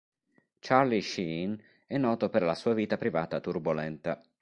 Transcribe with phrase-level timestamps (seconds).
[0.57, 4.19] Charlie Sheen è noto per la sua vita privata turbolenta.